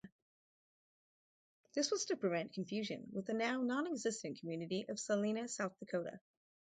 This 1.75 1.91
was 1.91 2.05
to 2.05 2.15
prevent 2.17 2.53
confusion 2.53 3.11
with 3.11 3.27
the 3.27 3.35
now 3.35 3.61
non-existent 3.61 4.39
community 4.39 4.83
of 4.89 4.97
Salena, 4.99 5.47
South 5.47 5.77
Dakota. 5.77 6.19